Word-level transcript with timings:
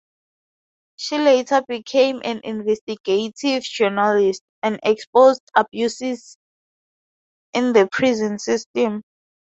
She 0.95 1.19
later 1.19 1.61
became 1.67 2.21
an 2.23 2.41
investigative 2.43 3.61
journalist, 3.61 4.41
and 4.63 4.79
exposed 4.81 5.43
abuses 5.55 6.37
in 7.53 7.73
the 7.73 7.87
prison 7.91 8.39
system. 8.39 9.03